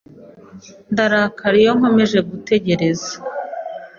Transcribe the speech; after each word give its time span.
Ndarakara 0.91 1.55
iyo 1.61 1.71
nkomeje 1.77 2.19
gutegereza. 2.29 3.11